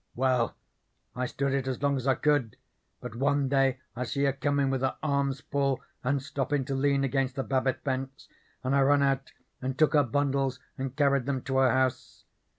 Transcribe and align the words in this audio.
Well, 0.15 0.55
I 1.15 1.27
stood 1.27 1.53
it 1.53 1.67
as 1.67 1.83
long 1.83 1.95
as 1.95 2.07
I 2.07 2.15
could, 2.15 2.57
but 3.01 3.13
one 3.13 3.49
day 3.49 3.77
I 3.95 4.03
see 4.03 4.23
her 4.23 4.33
comin' 4.33 4.71
with 4.71 4.81
her 4.81 4.97
arms 5.03 5.41
full 5.41 5.83
and 6.03 6.23
stoppin' 6.23 6.65
to 6.65 6.73
lean 6.73 7.03
against 7.03 7.35
the 7.35 7.43
Babbit 7.43 7.83
fence, 7.83 8.27
and 8.63 8.75
I 8.75 8.81
run 8.81 9.03
out 9.03 9.31
and 9.61 9.77
took 9.77 9.93
her 9.93 10.01
bundles 10.03 10.59
and 10.75 10.95
carried 10.95 11.27
them 11.27 11.43
to 11.43 11.57
her 11.57 11.69
house. 11.69 12.23